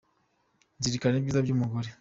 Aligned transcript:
kuzirikana 0.75 1.15
ibyiza 1.19 1.43
by’umugore. 1.45 1.87